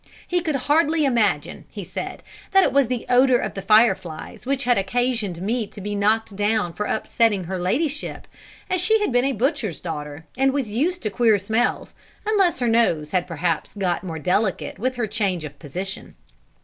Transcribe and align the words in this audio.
He 0.27 0.39
could 0.41 0.55
hardly 0.55 1.05
imagine, 1.05 1.65
he 1.69 1.83
said, 1.83 2.23
that 2.53 2.63
it 2.63 2.73
was 2.73 2.87
the 2.87 3.05
odour 3.07 3.37
of 3.37 3.53
the 3.53 3.61
"fire 3.61 3.93
flies" 3.93 4.47
which 4.47 4.63
had 4.63 4.75
occasioned 4.79 5.39
me 5.43 5.67
to 5.67 5.79
be 5.79 5.93
knocked 5.93 6.35
down 6.35 6.73
for 6.73 6.87
upsetting 6.87 7.43
her 7.43 7.59
ladyship, 7.59 8.27
as 8.67 8.81
she 8.81 8.99
had 8.99 9.11
been 9.11 9.25
a 9.25 9.31
butcher's 9.33 9.79
daughter, 9.79 10.25
and 10.35 10.53
was 10.53 10.71
used 10.71 11.03
to 11.03 11.11
queer 11.11 11.37
smells, 11.37 11.93
unless 12.25 12.57
her 12.57 12.67
nose 12.67 13.11
had 13.11 13.27
perhaps 13.27 13.75
got 13.75 14.03
more 14.03 14.17
delicate 14.17 14.79
with 14.79 14.95
her 14.95 15.05
change 15.05 15.43
of 15.45 15.59
position. 15.59 16.15